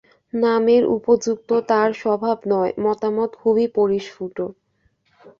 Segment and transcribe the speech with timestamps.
[0.33, 4.37] নামের উপযুক্ত তাঁর স্বভাব নয়, মতামত খুবই পরিস্ফুট।